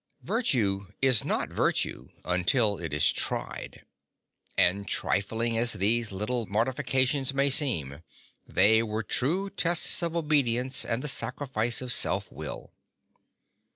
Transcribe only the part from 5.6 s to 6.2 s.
these